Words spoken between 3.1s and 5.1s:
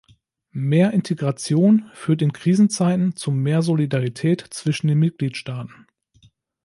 zu mehr Solidarität zwischen den